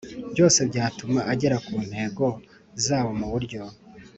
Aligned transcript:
byose 0.33 0.59
byatuma 0.69 1.19
ugera 1.31 1.57
ku 1.65 1.75
ntego 1.89 2.25
zawo 2.85 3.11
mu 3.19 3.27
buryo 3.31 3.61